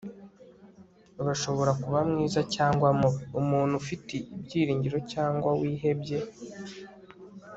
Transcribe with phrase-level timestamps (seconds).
[1.21, 6.17] urashobora kuba mwiza cyangwa mubi; umuntu ufite ibyiringiro cyangwa wihebye